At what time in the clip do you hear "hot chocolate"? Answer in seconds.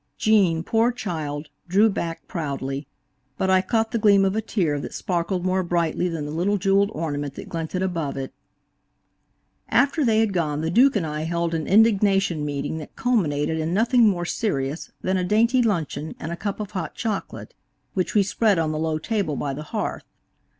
16.71-17.53